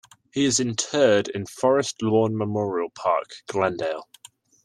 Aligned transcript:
He 0.33 0.45
is 0.45 0.59
interred 0.59 1.27
in 1.27 1.45
Forest 1.45 2.01
Lawn 2.01 2.35
Memorial 2.35 2.89
Park, 2.89 3.35
Glendale. 3.45 4.09